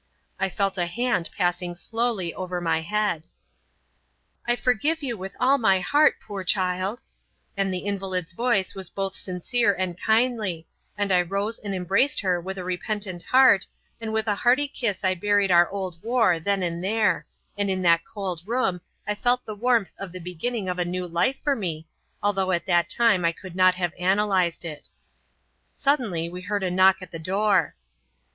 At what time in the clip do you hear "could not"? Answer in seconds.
23.33-23.75